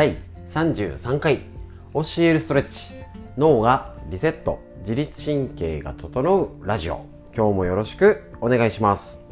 [0.00, 0.16] 第
[0.48, 1.40] 33回
[1.92, 2.86] 教えるストレッチ。
[3.36, 4.58] 脳がリセット。
[4.80, 7.04] 自律神経が整うラジオ。
[7.36, 9.22] 今日もよろしくお願いします。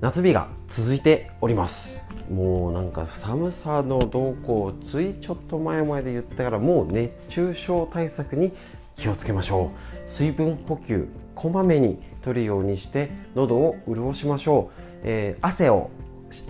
[0.00, 2.02] 夏日が続いております。
[2.28, 8.52] もうなんか寒さの動向ついちょっと前まで言ったからもう熱中症対策に
[8.96, 9.70] 気をつけましょ
[10.06, 10.10] う。
[10.10, 15.90] 水分補給こまめに取るようにして喉を潤しましょう、えー、汗を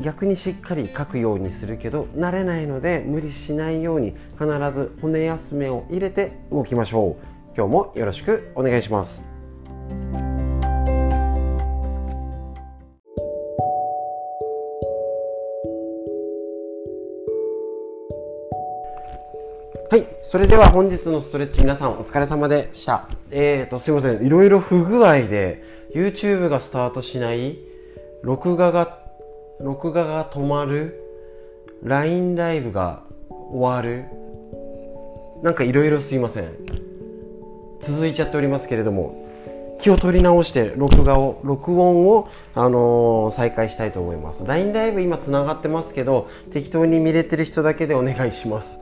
[0.00, 9.34] 逆にしっかりかくようにするけど慣れないので無理しないように必ず骨休めを入れて動きましょう今日もよろしくお願いします
[19.94, 20.06] はい。
[20.24, 23.08] それでは本日のストレッチ皆さんお疲れ様でした。
[23.36, 24.24] えーと、すいません。
[24.24, 27.58] いろいろ不具合で YouTube がスタートしない、
[28.22, 29.00] 録画が、
[29.58, 31.02] 録画が止まる、
[31.82, 34.04] LINE ライブが終わる、
[35.42, 36.52] なんかいろいろすいません。
[37.80, 39.26] 続いちゃっておりますけれども、
[39.80, 44.46] 気を取り直して録画を、録音を、あのー、再開したいと思います。
[44.46, 48.78] LINE ライブ今繋がってますけど、適当に見れてる人だけでお願いします。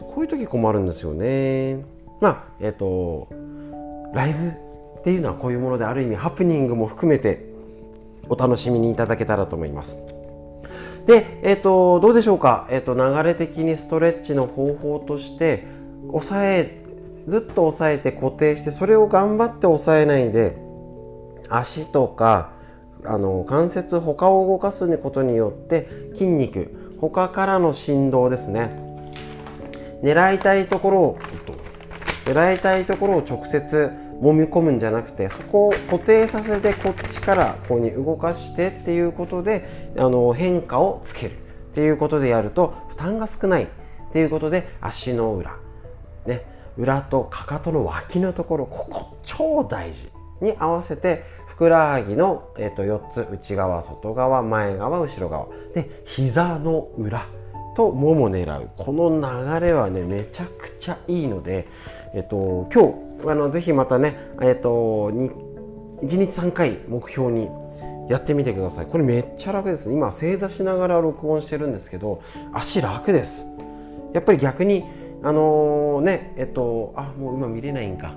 [0.00, 1.84] こういう時困るんですよね。
[2.20, 3.28] まあ、えっ、ー、と、
[4.12, 7.44] ライブっていうのはこういうものである意味ハプニングも含めて
[8.28, 9.98] お楽しみにいただけたらと思います。
[11.06, 12.68] で、えっ、ー、と、どうでしょうか？
[12.70, 15.64] えっ、ー、と、流れ的にストレッチの方法として、
[16.08, 16.80] 押さえ、
[17.26, 20.56] ぐっと押さえて固定して、それを頑張って押さえないで、
[21.48, 22.52] 足とか、
[23.04, 28.80] あの関節他を動かすことによって筋肉他からの振動ですね
[30.02, 31.18] 狙いたいところを
[32.24, 43.68] 狙いたいところを直接揉み込むんじゃなくてそこを固定させてこっちからここに動かしてっていうことであの変化をつけるっていうことでやると負担が少ないっ
[44.12, 45.56] ていうことで足の裏
[46.26, 50.10] ね裏とかかとの脇のところここ超大事
[50.40, 57.28] に合わせてふくらはぎの、えー、と4つ内側外側前側後ろ側で膝の裏
[57.74, 58.70] ともも狙う。
[58.76, 61.66] この流れはねめちゃくちゃいいので、
[62.14, 62.92] えっと、今
[63.24, 65.30] 日あのぜひまたね、えっと、1
[66.02, 67.48] 日3回目標に
[68.08, 68.86] やってみてください。
[68.86, 69.90] これめっちゃ楽です。
[69.90, 73.46] 今正座しながら録音してるんですけど足楽です。
[74.12, 74.84] やっぱり逆に
[75.22, 78.14] あのー、ねえっとあもう今見れないんか。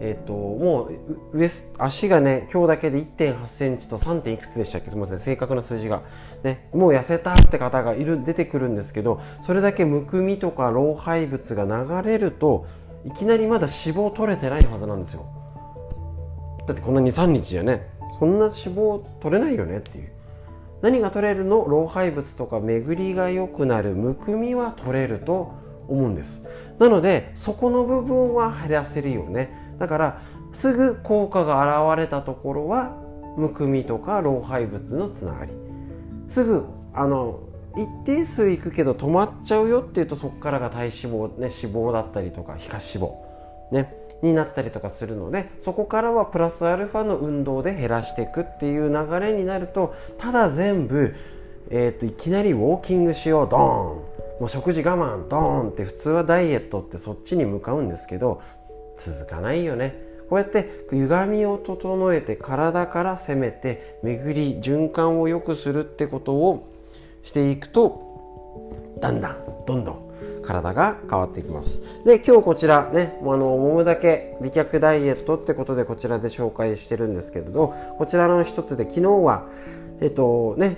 [0.00, 0.90] えっ、とも
[1.32, 1.48] う上
[1.78, 4.22] 足がね今日だけで1 8センチと 3.
[4.22, 4.90] 点いくつでしたっけ？
[4.90, 5.20] すみません。
[5.20, 6.02] 正確な数字が、
[6.42, 12.66] ね、もう痩せたって方がいる出てくるんですけどそれだけむくみとか老廃物が流れると
[13.04, 15.26] いきなりまだ脂肪取れてないはずなんですよ。
[16.66, 17.90] だってこんな23日じゃね。
[18.18, 20.12] そんな脂肪取れないよねっていう。
[20.80, 21.64] 何が取れるの？
[21.66, 25.52] 老廃物とか巡りが良くなるむくみは取れると
[25.88, 26.46] 思うんです。
[26.78, 29.76] なのでそこの部分は減らせるよね。
[29.78, 30.22] だから
[30.52, 32.96] すぐ効果が現れたところは
[33.36, 35.52] むくみとか老廃物のつながり。
[36.28, 37.40] すぐあの
[37.76, 43.14] 一定数いくけど止まっちゃうよっていうとそこからが体脂肪、ね、脂肪だったりとか皮下脂肪、
[43.72, 51.14] ね、になったりとかするのでそこからはプラスアルファの運動で減らしていくっていう流れになるとただ全部、
[51.70, 58.42] えーと、いきなりウォーキングしようドーンもう食事我慢ドーンって普通はダイエットってそっちに向かうんですけど
[58.96, 60.00] 続かないよね。
[60.28, 66.73] こうやって歪みを整えて体から攻めて巡り循環を良くするってことを
[67.24, 68.70] していくと
[69.00, 69.36] だんだん
[69.66, 70.04] どんどん
[70.42, 71.80] 体が変わっていきます。
[72.04, 79.48] で今日こちらねあの揉むだけ美脚ダイエットってことでこちらで紹介してるんですけれどこちらの一つで昨日は
[80.00, 80.76] えっとね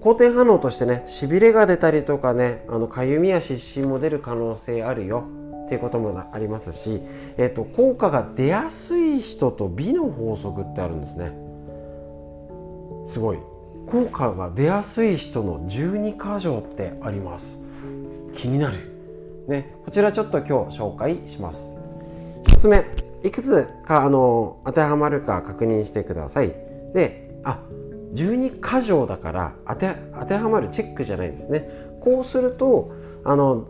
[0.00, 5.28] 好転反応としてねしびれが出たりとかねあのかゆみや湿疹も出る可能性あるよ
[5.66, 7.02] っていうこともありますし、
[7.36, 11.32] えーと、効果が出やすい人と美の法則ってあるんですね。
[13.06, 13.38] すごい。
[13.90, 17.58] 効果が出やすい人の12箇条ってあります。
[18.32, 18.76] 気になる。
[19.48, 21.74] ねこちらちょっと今日紹介します。
[22.44, 22.84] 1つ目
[23.24, 26.48] いくつかあの当てはまるか確認してください。
[26.94, 27.60] であ
[28.14, 31.70] 12箇条だから当て当てはまるチェックじゃないですね。
[32.00, 32.92] こうすると
[33.24, 33.66] あの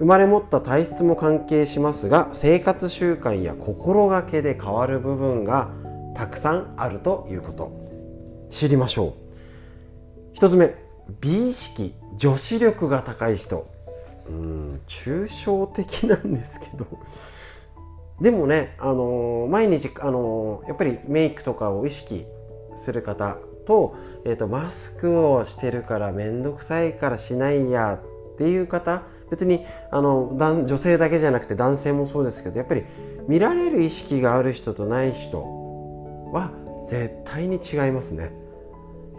[0.00, 5.68] 生まれ持った体質も関係しますが生活習慣や心がけで変わる部分が
[6.16, 7.70] たくさんあるということ。
[8.50, 9.29] 知りましょう。
[10.40, 10.74] 1つ目
[11.20, 13.66] 美意識女子力が高い人
[14.26, 16.86] うん抽象的なんですけど
[18.22, 22.24] でもね、あのー、毎日、あのー、やっぱりメイクとかを意識
[22.74, 23.94] する方と,、
[24.24, 28.00] えーと、マスクをしてるから面倒くさいからしないや
[28.34, 32.84] っていう方別にあの女性だけじゃなくて男性もそうですけどやっぱり
[33.28, 35.42] 見られる意識がある人とない人
[36.32, 36.50] は
[36.88, 38.39] 絶対に違いますね。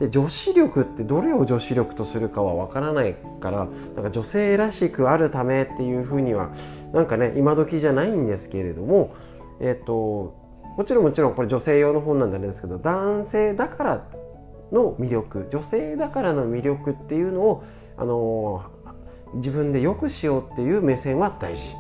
[0.01, 6.49] で女子力ってどれを女子力とするかは分からないからなんか女性らしくあるためっていうふうには
[6.91, 9.15] なんかね今時じゃないんですけれども
[9.59, 10.35] えっ、と
[10.75, 14.07] もちろんもちろんこれ女性用の本なんであれですけど男性だから
[14.71, 17.63] の魅力女性だからの魅力っていうのを
[17.95, 18.63] あの
[19.35, 21.75] 自分で良くしようっていう目線は大事。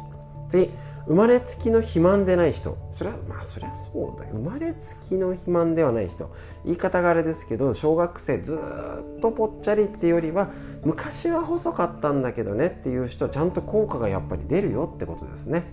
[0.51, 0.69] 次
[1.07, 2.77] 生まれつきの肥満でない人。
[2.93, 6.29] それはまあそりゃそうだ生まれつきの肥満ではない人。
[6.65, 8.59] 言い方があれですけど小学生ず
[9.17, 10.49] っとぽっちゃりっていうよりは
[10.83, 15.63] 昔は細かったんだけどねっていう人はちゃんと効果がやっぱり出るよってことですね。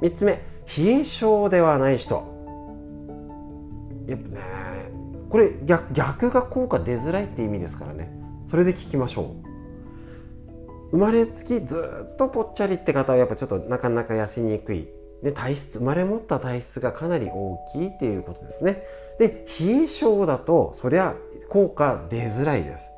[0.00, 0.32] 3つ目
[0.78, 2.14] 冷え性ではない人。
[4.06, 4.40] やっぱね
[5.30, 8.12] これ逆逆が効果出づらいって意味ですからね。
[8.46, 9.54] それで聞きましょう。
[10.92, 14.88] 生まれつきずっとぽっちゃりって方はやっぱちょっとなかなか痩せにくい。
[15.24, 18.82] で体質生まれ持った体質がかなり大きいっていうことですね。
[19.18, 21.14] で冷え性だとそりゃ
[21.48, 22.90] 効果出づらいです。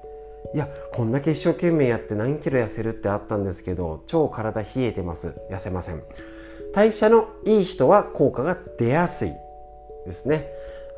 [0.52, 5.40] いやこんだけ一生懸命やって何キロ痩せるってあったんですけど超体冷えてます。
[5.50, 6.02] 痩せません。
[6.74, 9.32] 代謝のいい人は効果が出やすい
[10.04, 10.48] ですね。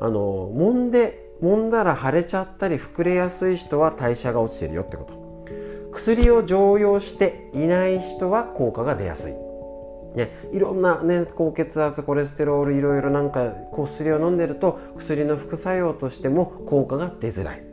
[0.01, 5.13] あの揉んで揉んだら腫れちゃったり膨れやすい人は代謝が落ちてるよってこと。
[5.91, 9.48] 薬を常用していない人は効果が出やすい。
[10.19, 17.63] ね、いろんな、ね、高血圧コレステロールいろいろなんか薬を飲んでると薬の副作用としても効果が出づらい。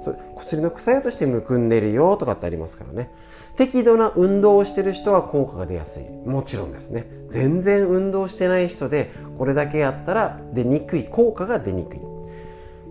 [0.00, 3.10] それ薬の副作用としてむくんでるよとかってありますからね。
[3.56, 6.04] 適度な運動をしてる人は効果が出やすい。
[6.28, 7.10] もちろんですね。
[7.30, 11.06] 全然運動してない人でこれだけやったら出にくい。
[11.06, 12.00] 効果が出にくい。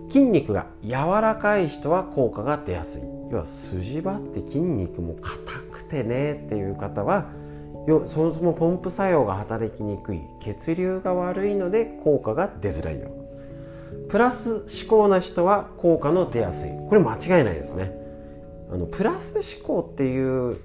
[0.09, 0.91] 筋肉が柔
[1.21, 3.03] らかい人は効果が出やすい。
[3.31, 7.29] 要は筋張って筋肉も硬くてねっていう方は
[7.87, 13.09] よそもそもポンプ作用が働きにくい血流が悪いので効果が出づらいよ。
[14.09, 16.69] プラス思考な人は効果の出やすい。
[16.89, 17.91] これ間違いないですね。
[18.71, 20.57] あのプラス思考っていう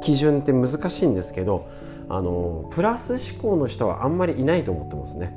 [0.00, 1.68] 基準って難しいんですけど
[2.08, 5.36] あのプラス思考の人はあんまりいないと思ってますね。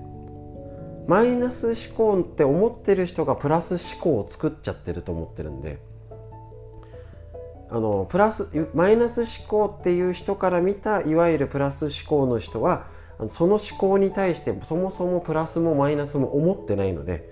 [1.08, 5.80] マイナス思考って思ってる人がプラス思考を作っちゃってると思ってるんで
[7.70, 12.86] あのプラスマイナス思考っていう人から見たいわゆるプラス思考の人は
[13.28, 17.30] その思考に対してそもそもプラスもマイナスも思ってないので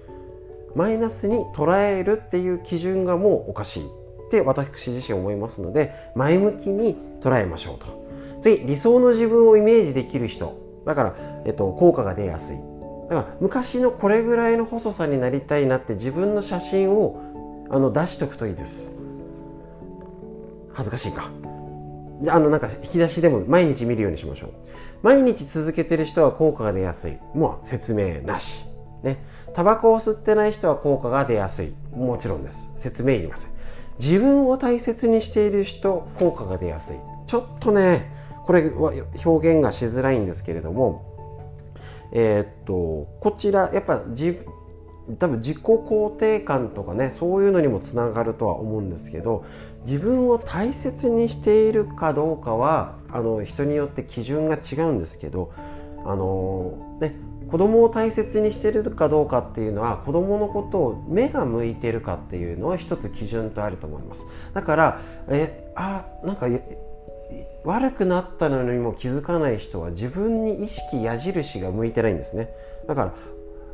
[0.75, 8.01] マイナスに捉えるっていう基準がもうおかしいって私自身思いますので前向きに捉えましょうと。
[8.41, 10.59] 次理想の自分をイメージできる人。
[10.85, 12.57] だから、えっと、効果が出やすい。
[13.09, 17.21] だから昔のこれぐらいの細さになりたいなって自分の写真を
[17.69, 18.90] あの出しとくといいです。
[20.73, 21.31] 恥ずかしいか。
[22.27, 24.51] あのなんか引き出しでも毎日見るようにしましょう。
[25.01, 27.17] 毎日続けてる人は効果が出やすい。
[27.33, 28.65] もう説明なし。
[29.03, 29.17] ね。
[29.53, 31.73] タバコを吸ってない人は効果が出やすい。
[31.93, 32.71] もちろんです。
[32.77, 33.51] 説明いりません。
[33.99, 36.97] 自分を大切にしている人効果が出やすい。
[37.31, 38.11] ちょっとね
[38.45, 38.91] これは
[39.23, 41.05] 表現がしづらいんですけれども
[42.11, 44.45] えー、っとこちらやっぱ自分
[45.19, 49.45] 多分自己肯定感とかねそういうのにもつながるとは思うんですけど
[49.85, 55.51] 自分を大切にしているかどうかはあの人によって基準が違うんですけど
[56.05, 57.15] あのね
[57.49, 64.25] 子供を大切にしてるかどうかっていうのは子供のことを目が向いてるかっていうのは一つ基準とあると思います。
[64.53, 66.47] だからえあなんか
[67.63, 72.49] 悪くなったのにも気づかない人は自分に意識矢印が向いてないんですね。
[72.87, 73.13] だから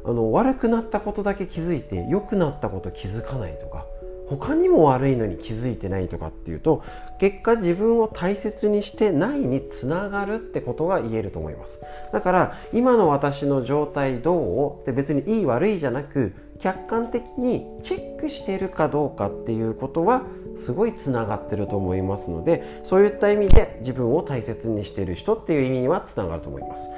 [0.07, 3.85] あの悪くなったことだけ気づいて良くなったこと気づかないとか
[4.29, 6.83] 他にも悪いのに気づいてないとかっていうと
[7.19, 11.81] 結果自分を大切にしてないにつながるってことが言えると思います。
[12.11, 14.81] だから今の私の状態どう？
[14.81, 20.23] って別にいい悪いじゃなく客観的にチェックしてるかどうかっていうことは
[20.57, 26.89] すごいつながってると思いますのでそういった意味で自分を大切にしてる人っていう意味にはつながると思います。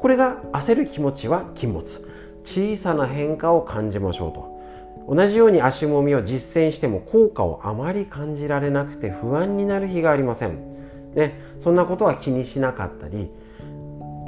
[0.00, 2.15] これが焦る気持ちは禁物。
[2.46, 5.14] 小さな変化を感じましょうと。
[5.14, 10.58] 同じように足もみを実践しても効果をあまり感じられなくて不安になる日がありません、
[11.14, 13.30] ね、そんなことは気にしなかったり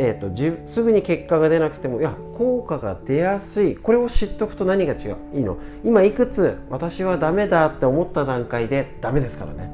[0.01, 3.75] えーと、とすぐに結果が出なくてもいや効果が出やすい。
[3.75, 5.17] これを知っとくと何が違う？
[5.35, 5.59] いいの？
[5.83, 9.69] 今いくつ私はダメだって思った段階でダメですからね。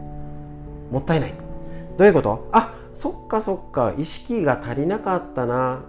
[0.91, 1.35] もったいない。
[1.99, 2.49] どういうこと？
[2.53, 3.93] あそっかそっか。
[3.99, 5.85] 意識が足りなかったな。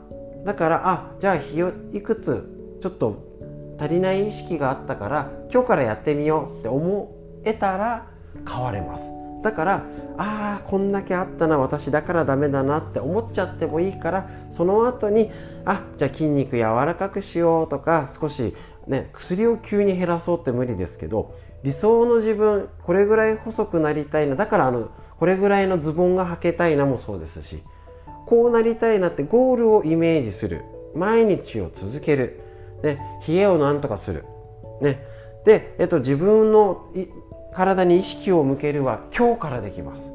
[0.46, 7.12] だからあじゃあ日をいくつちょっと足りない意識があったから今日からやってみようって思
[7.44, 8.08] えたら
[8.48, 9.12] 変われます。
[9.46, 9.74] だから
[10.18, 15.30] ああこんだけあったな私だからダメだなって思っちゃってもいいからその後に
[15.66, 18.56] あじゃあ筋肉柔らかくしようとか少し
[18.88, 27.64] ね薬を急に減らそうって無理ですけど理想の自分これぐらい細くなりたいなだからあのこれぐらいのズボンが履けたいなもそうですし
[28.26, 30.64] こうなりたいなってゴールをイメージする。
[30.96, 32.40] 毎日を続ける、
[32.82, 34.24] ね、冷えをなんとかする、
[34.82, 35.04] ね、
[35.46, 36.88] で、えっと、自分の
[37.54, 40.12] 体に意識を向けるは今日からできます。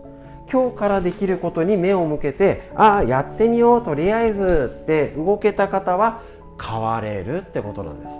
[0.50, 6.22] 今日からできることに目を向けてああやってみようとりあえずって動けた方は
[6.60, 8.14] 変われるってことなんです。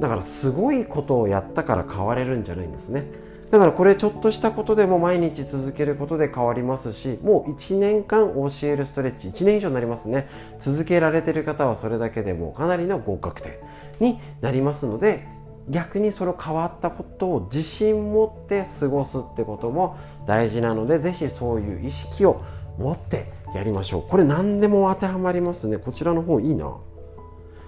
[0.00, 3.04] だからすごいことをやったから変われるんじゃないんですね。
[3.50, 10.28] だからこれちょっとしたことでも毎日続けることで変わりますしもう1年間教えるストレッチ1年以上になりますね。
[10.58, 13.54] 続けられてる方はそれだけでもかなりの合格点
[14.00, 15.26] になりますので
[15.70, 22.42] 逆にその変わったことを自信持って過ごすってことも大事なので是非そういう意識を
[22.78, 24.02] 持ってやりましょう。
[24.02, 25.78] これ何でも当てはまりますね。
[25.78, 26.76] こちらの方いいな。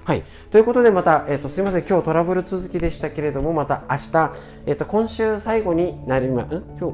[0.04, 0.22] はい。
[0.50, 1.84] ということで、また、えっ、ー、と、すみません。
[1.86, 4.32] 今日トラブル続きでしたけれども、また明日、
[4.66, 6.46] えっ、ー、と、今週最後になりま、ん？
[6.48, 6.92] 今日、今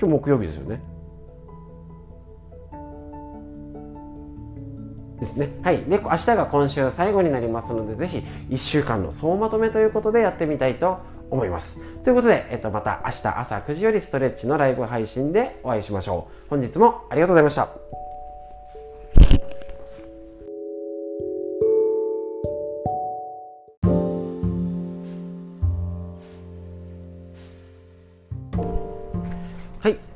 [0.00, 0.80] 日木曜日ですよね？
[5.22, 5.50] ですね。
[5.62, 5.78] はい。
[5.84, 8.18] で、明日が今週最後になりますので、ぜひ
[8.50, 10.98] 1週間の総まとめということでやってみたいと
[11.30, 11.78] 思います。
[12.02, 16.48] ということで、えっと、また明日朝9時よりストレッチのライブ配信でお会いしましょう。
[16.50, 18.11] 本日もありがとうございました。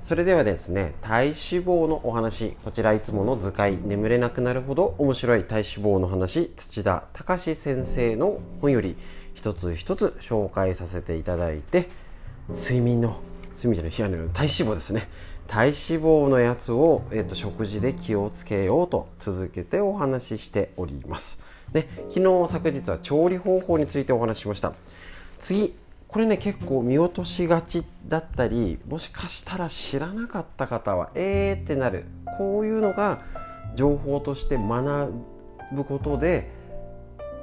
[0.07, 8.97] それではですね体脂肪のお話こちらいつもの図解眠れなくなるほど面白い体脂肪の話土田隆先生の本より
[9.35, 11.89] 一つ一つ紹介させていただいて
[12.51, 13.19] 睡眠の
[13.57, 15.09] 睡眠じゃない冷やの体脂肪ですね。
[15.49, 21.41] 体脂肪のやつを、えーと、食事で気をつけようと続けてお話ししております、
[21.73, 24.73] ね、昨日昨日は調理方法についてお話ししました。
[25.41, 25.75] 次
[26.09, 32.05] これね結構見落としがちだったりもしかしたら知らなかった方はえーってなる。
[32.39, 33.23] こういうのが
[33.75, 35.13] 情報として学
[35.73, 36.51] ぶことで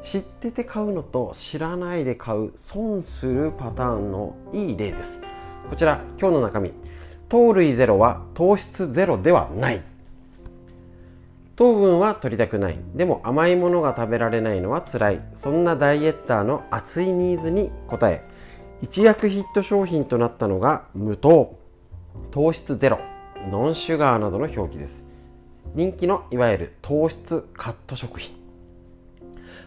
[0.01, 5.21] 知ってて買うのと知らないで買う損するパターンのいい例です。
[5.69, 6.73] こちら今日の中身。
[7.29, 9.81] 糖類ゼロは糖質ゼロではない。
[11.55, 12.79] 糖分は取りたくない。
[12.95, 15.21] でも甘いものが食べられないのは辛い。
[15.35, 18.23] そんなダイエッターの熱いニーズに応え。
[18.83, 21.57] 一躍ヒット商品となったのが無糖
[22.31, 22.99] 糖質ゼロ
[23.49, 25.05] ノンシュガーなどの表記です。
[25.73, 28.35] 人気のいわゆる糖質カット食品。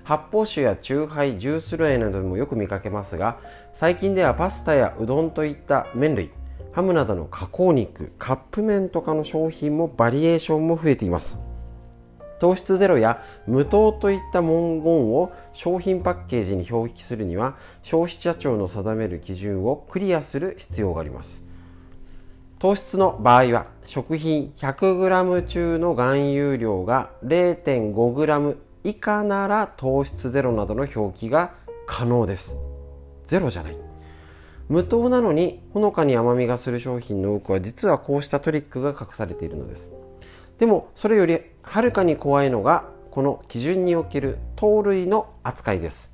[0.04, 3.38] 発泡酒やチューハイジュース類などでもよく見かけますが
[3.72, 6.30] 最近ではパスタやうどんといった麺類
[6.72, 11.38] ハムなどの加工肉カップ麺とかの商品もバリエーションも増えています。
[12.38, 21.42] 糖質ゼロや無糖といった文言を商品パッケージに表記するには消費者庁の定める基準をクリアする必要があります。
[22.58, 31.52] 糖質の場合は食品 100g 中の含有量が 0.5g 以下なら糖質ゼロなどの表記が
[31.86, 32.56] 可能です。
[33.26, 33.76] ゼロじゃない。
[34.68, 39.90] 無糖なのにほのかに甘みがする商品の多くは実はこうしたトリックが隠されているのです。
[40.58, 46.12] でもそれよりはるかに怖いのがこの基準における糖類の扱いです。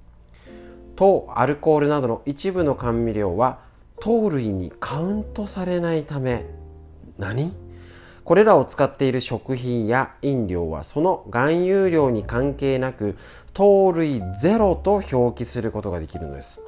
[0.94, 3.60] 糖アルコールなどの一部の甘味料は
[4.00, 6.44] 糖類にカウントされないため
[7.18, 7.52] 何？
[8.24, 13.16] これらを使っている食品や飲料はその含有量に関係なく
[13.52, 16.60] 糖類ゼロと表記することができるのです。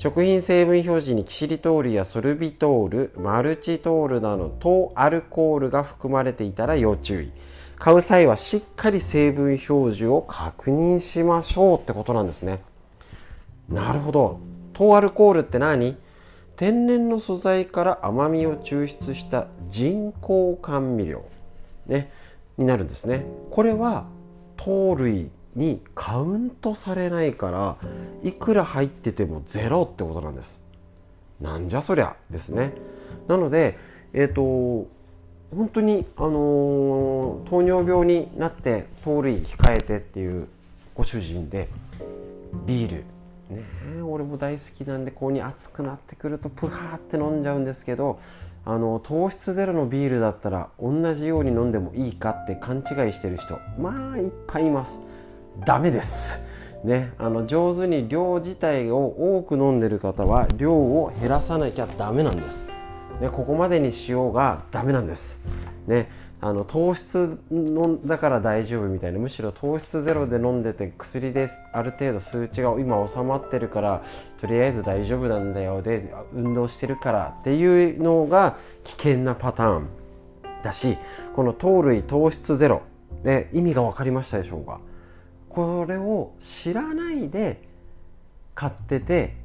[0.00, 7.32] 食品成分表示にキシリトールやソルビトールマルチトールなど糖アルコールが含まれていたら要注意。
[7.78, 12.62] 買う際はしっかり成分表示を確認しましょうってことなんですね。
[13.68, 14.40] なるほど。
[14.72, 15.98] 糖アルコールって何？
[16.56, 21.26] 天然の素材から甘みを抽出した人工甘味料、
[21.86, 22.10] ね、
[22.56, 23.26] になるんですね。
[23.50, 24.06] これは
[24.56, 25.30] 糖類。
[25.54, 27.76] にカウントされないから
[28.22, 30.60] いくら入っててもゼロってことなんです。
[31.40, 32.72] なんじゃそりゃですね。
[33.28, 33.78] なので
[34.12, 34.88] えっ、ー、と
[35.54, 40.46] 本当にあのー、糖尿病になって糖類控えてっていう
[40.94, 41.68] ご主人で
[42.66, 43.04] ビール。
[43.50, 43.64] ね
[44.02, 48.20] 俺も大好きなんでこうに熱くなってくるとプハーって飲んじゃうんですけど
[48.64, 55.09] あの糖質ゼロのビールだったら同じように飲んでもいいかって勘違いしてる人まあいっぱいいます。
[55.64, 56.48] ダメです。
[56.82, 62.68] ね、あの上手に量自体を多く飲んでる方は量を減らさなきゃダメなんです、
[63.20, 65.44] ね、ここまでにしようがダメなんです、
[65.86, 74.02] ね、あの糖質のだから大丈夫みたいなむしろ糖質ゼロで飲んでて薬である程度数値が今収まってるから
[74.40, 79.86] とりあえず大丈夫なんだよで運動してるからっていうのが危険なパターン
[80.62, 80.96] だし
[81.34, 82.80] この糖類糖質ゼロ
[83.22, 84.80] で意味が分かりましたでしょうか？
[85.50, 87.60] これを知らないで
[88.54, 89.36] 買ってて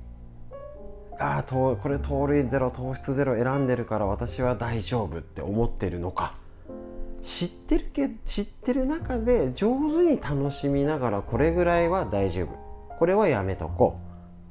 [1.20, 6.36] ああこれ糖類ゼロ糖質ゼロ選んでるから私は大丈夫って思ってるのか。
[7.22, 12.50] 知ってるけ知ってる中で上手に楽しみながらこれぐらいは大丈夫。
[13.00, 14.00] これはやめとこ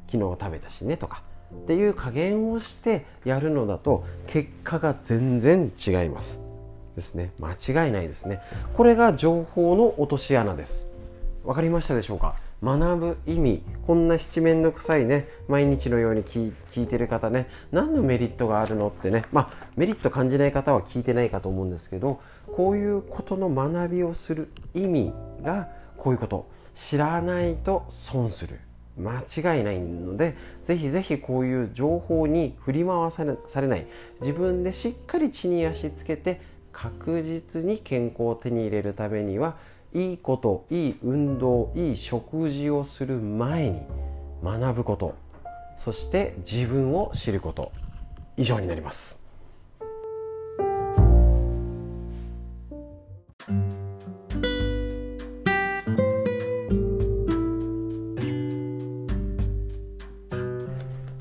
[0.08, 0.10] う。
[0.10, 1.22] 昨日食べたしねとか。
[1.54, 6.40] っていう加減をしてやるのだと結果が全然違います。
[6.96, 7.32] ですね。
[7.38, 8.40] 間違いないですね。
[8.76, 10.93] これが情報の落とし穴です。
[11.44, 12.34] 分かりましたでしょうか？
[12.62, 26.52] 学ぶ意味こんな七面倒くさいね毎日のように聞いてる方ね何のメリットがあるのってねまあメリット感じない方は聞いてないかと思うんですけどこういうことの学びをする意味がこういうこと。
[26.74, 28.58] 知らないと損する。
[28.98, 33.24] 間違いないのでぜひぜひこういう情報に振り回さ
[33.60, 33.86] れない。
[34.20, 36.40] 自分でしっかり地に足つけて
[36.72, 39.56] 確実に健康を手に入れるためには
[39.94, 43.80] いいこといい運動いい食事をする前に
[44.42, 45.14] 学ぶこと。
[45.78, 47.70] そして自分を知ること。
[48.36, 49.22] 以上になります。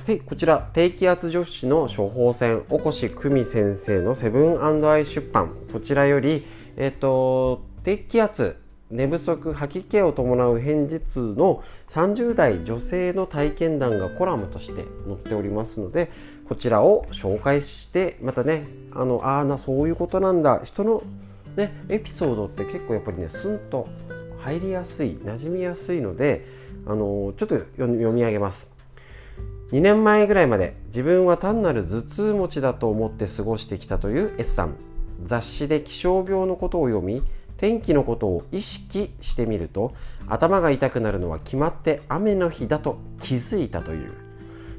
[0.06, 5.54] はい、こちら低気圧女子の処方箋おこし久美先生のセブンアイ出版。
[5.72, 8.63] こちらより、えっ、と低気圧
[8.94, 16.12] 寝不足吐き気を伴う片頭痛の30代女性の体験談がコラムとして載っておりますので
[16.48, 20.62] こちらを紹介してまたねあのあなそういうことなんだ。
[20.64, 21.02] 人の、
[21.56, 23.88] ね、エピソードって結構やっぱりねスンと
[24.38, 26.46] 入りやすい馴染みやすいので
[26.86, 28.70] あのちょっと読み上げます。
[29.72, 34.76] 2年前ぐらいまで自分は単なる頭痛持ちだと思って過ごしてきたという S さん。
[35.26, 37.24] 雑誌で気象病のことを読み
[37.58, 39.94] 天気のことを意識してみると
[40.28, 44.12] 頭が痛くなるのは決まって雨の日だと気づいたという。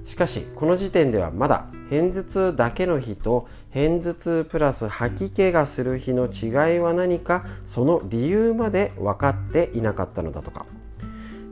[0.04, 10.66] しかしこの時点ではまだ片頭痛だけの日と片頭痛プラス吐き気がする日の違いは何かその理由まで分かっていなかったのだとか。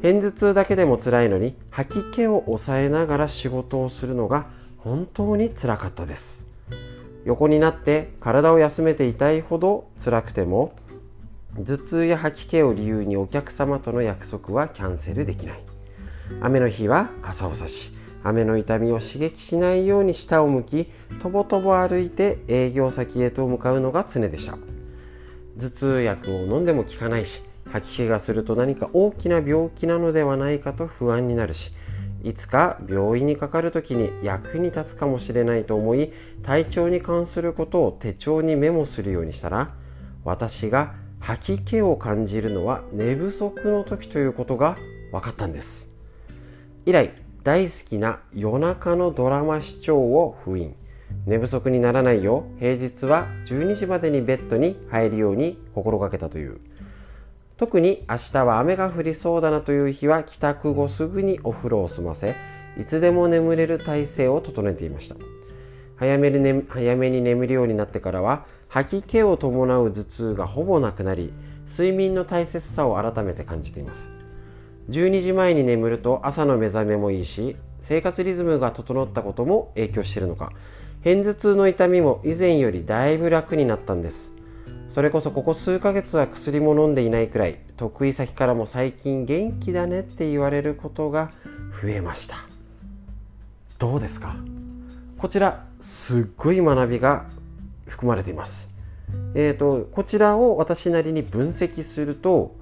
[0.02, 4.46] 片頭痛だけでも辛いのに吐き気を抑えながら仕事をするのが
[4.78, 6.46] 本当につらかったです。
[7.24, 10.72] 横になって体を休めていたいほど辛くても
[11.58, 15.62] 頭痛や吐き気を理由にお客様との約束はキャンセルできない。
[16.40, 17.92] 雨の日は傘を差し
[18.24, 20.86] 雨の痛みを刺激しないように下を向き
[21.20, 24.56] とぼとぼ歩いて営業先へと向かうのが常でした。
[25.58, 31.72] 頭痛薬を飲んでも効かないし吐き気がすると何か大きな病気なのではないかと不安になるし
[32.24, 36.12] いつか病院にかかる時に役に立つかもしれないと思い
[36.42, 39.74] 体調に関することを手帳にメモするようにしたら
[40.24, 44.76] 私が吐き気を感じるのは寝不足の時ということが
[45.12, 45.88] 分かったんです。
[46.84, 47.12] 以来
[47.44, 50.74] 大好きな夜中のドラマ視聴を封印。
[51.26, 56.58] 寝不足にならないよう平日は12時までにベッドに入るように心がけたという。
[57.56, 62.34] 特に明日は雨が降りそうだなという日は帰宅後すぐにお風呂を済ませ
[62.76, 65.14] いつでも眠れる体勢を整えていました。
[65.94, 71.30] 早めに,、早めに眠るようになってからは吐き気を伴う頭痛がほぼなくなり
[71.68, 74.10] 睡眠の大切さを改めて感じています。
[74.88, 80.52] 12時前に眠ると朝の目覚めもいいし生活リズムが整ったことも影響しているのか。
[81.04, 84.32] 片頭痛の痛みも以前よりだいぶ楽になったんです。
[84.88, 91.30] それこそここ数ヶ月は薬も飲んでいないくらい得意先からも最近元気だねって言われることが
[91.82, 92.36] 増えました。
[93.78, 94.34] どうですか？
[95.18, 97.26] こちらすっごい学びが
[97.92, 98.70] 含まれています。
[99.34, 102.56] えーと、こちらを私なりに分析すると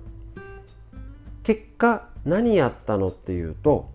[1.44, 3.88] 結果何やったのっていうと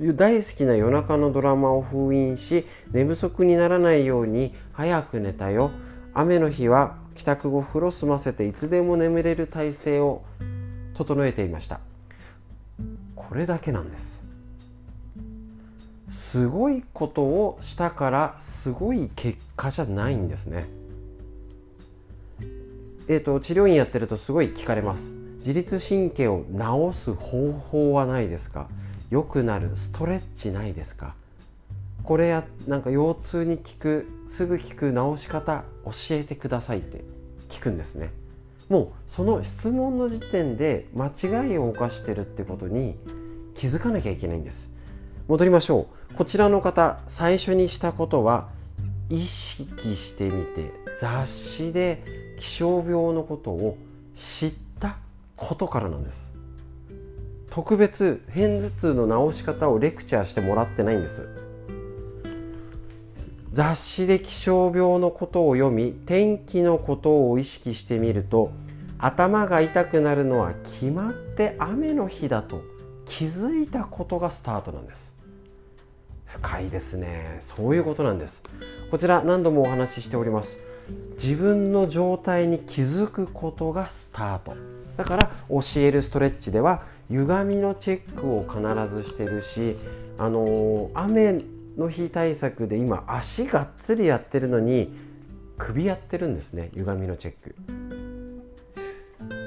[0.00, 5.70] 大好きな夜中のドラマを封印し寝不足にならないように早く寝たよ。
[6.14, 10.24] 雨の日は帰宅後風呂済ませていつでも眠れる体勢を
[10.94, 11.80] 整えていました。
[13.14, 14.21] これだけなんです。
[16.12, 20.66] すごいことをしたからすごい結果じゃないんですね。
[23.08, 25.10] えーと、治療院やってるとすごい聞かれます。
[25.38, 28.68] 自律神経を治す方法はないですか？
[29.10, 31.14] 良くなるストレッチないですか？
[32.04, 37.04] これやなんか腰痛に効くすぐ効く治し方教えてくださいって
[37.48, 38.10] 聞くんですね
[38.68, 42.96] もうその質問の時点で間違いを犯してるってことに
[43.54, 44.71] 気づかなきゃいけないんです
[45.28, 46.14] 戻りましょう。
[46.14, 48.48] こちらの方最初にしたことは
[49.08, 53.78] 意識してみて雑誌で気象病のことを
[54.16, 54.96] 知った
[55.36, 56.32] ことからなんです。
[57.50, 61.28] 特別片頭痛の治し方をレクチャーしてもらってないんです。
[63.52, 68.50] 雑誌で気象病のことを読み天気のことを意識してみると
[68.98, 72.62] 頭が痛くなるのは決まって雨の日だと
[73.04, 75.11] 気づいたことがスタートなんです。
[76.32, 77.36] 深いですね。
[77.40, 78.42] そういうことなんです。
[78.90, 80.58] こちら何度もお話ししております。
[81.22, 84.56] 自分の状態に気づくことがスタート。
[84.96, 89.76] だから教えるストレッチでは歪みのチェックを必ずしてるし
[90.18, 91.42] あの雨
[91.76, 94.94] の日対策で今足がっつりやってるのに
[95.56, 96.70] 首やってるんですね。
[96.74, 97.54] 歪みのチェック。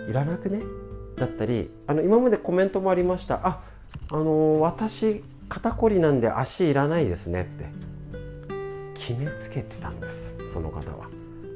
[0.09, 0.61] いらなくね？
[1.17, 3.39] だったりあの今までコメントもありました。
[3.43, 3.61] あ
[4.11, 7.65] あの私肩こりなんで足いらないですねって
[8.95, 11.09] 決めつけてたんですその方は。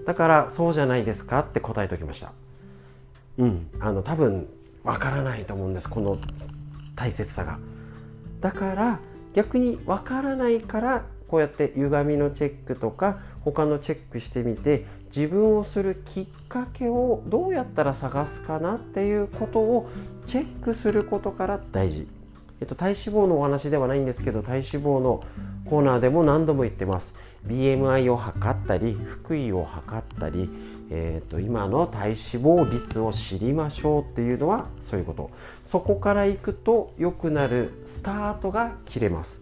[0.06, 2.32] だからそうじゃないですかって答えておきました。
[3.38, 3.68] うん。
[3.80, 4.48] あの多分
[4.84, 6.18] わからないと思うんですこの
[6.96, 7.60] 大切さが。
[8.42, 9.00] だから
[9.34, 19.90] 逆にわからないからこうやって歪みのチェックとか他のチェックしてみて自分をするきっかけをどうやったら探すかなっていうことを
[20.26, 22.08] チェックすることから大事、
[22.62, 25.24] えっと、体脂肪のお話ではないんですけど体脂肪の
[25.66, 27.16] コーナーでも何度も言ってます。
[27.48, 30.50] BMI を測ったり腹囲を測ったり、
[30.90, 35.30] えーと、今の体脂肪率を知りましょうっていうのはそういうこと。
[35.64, 39.42] そこからいくと良くなるスタートが切れます。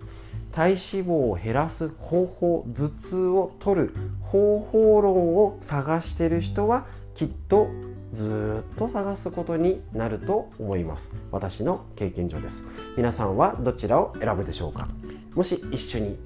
[0.52, 7.70] 体脂肪を減らす方法頭痛を取る方法論を探してる人はきっと
[8.14, 11.12] ずっと探すことになると思います。
[11.32, 12.64] 私の経験上です。
[12.96, 14.88] 皆さんはどちらを選ぶでしょうか？
[15.36, 16.18] もし一緒に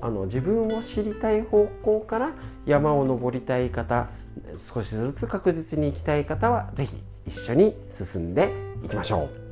[0.00, 2.32] あの自分を知りたい方向から
[2.66, 4.08] 山を登りたい方
[4.56, 8.52] 少しずつ確実に行きたい方は是非一緒に進んで
[8.84, 9.48] いきましょう。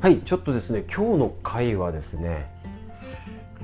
[0.00, 2.52] はいちょっとですね今日の回はですね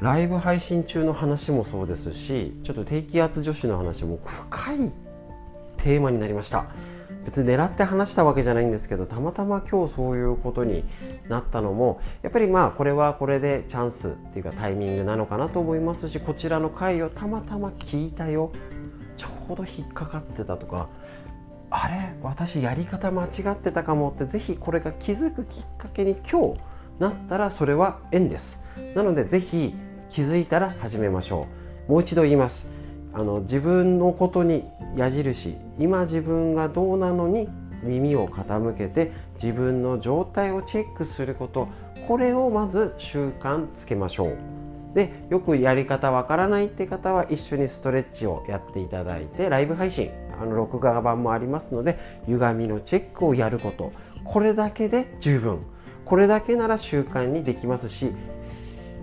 [0.00, 4.92] ライブ配信中の話もそうですしちょっと低気圧女子の話も深い
[5.76, 6.66] テーマになりました。
[7.24, 10.84] 別に狙って話したわけじゃないんですけどたまたま今日そういうことに
[11.28, 18.52] なったのもやっぱりまあこれはこれでチャンスっていうかタイミングなのかなと思いますしこちらの回をたまたま聞いたよ。
[19.18, 20.88] ちょうど引っかかってたとか。
[21.68, 22.16] あれ？
[22.22, 26.60] 私やり方間違ってたかもってぜひこれが気づくきっかけに今日
[26.98, 28.64] なったらそれは縁です。
[28.94, 29.74] なのでぜひ
[30.10, 31.46] 気づいたら始めましょ
[31.88, 31.92] う。
[31.92, 32.66] もう一度言います。
[33.14, 34.64] あの自分のことに
[34.96, 35.56] 矢印。
[35.78, 37.48] 今自分がどうなのに
[37.84, 41.68] 耳を傾けて自分の状態をチェックすること。
[42.08, 44.36] これをまず習慣つけましょう。
[44.96, 50.10] でよくやり方わからないって方は一緒にストレッチをやっていただいてライブ配信
[50.42, 51.96] あの録画版もありますので
[52.26, 53.92] 歪みのチェックをやること。
[54.24, 55.60] これだけで十分。
[56.04, 58.12] これだけなら習慣にできますし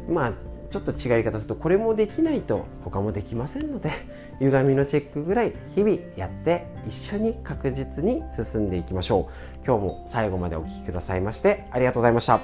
[0.09, 0.33] まあ
[0.77, 3.91] ちょっと違い方するとこれもできないと他もできませんので
[4.39, 9.65] 歪みのチェックぐらい日々やって一緒に確実に進んでいきましょう。
[9.65, 12.39] 今日も最後までお聴きくださいましてありがとうございました。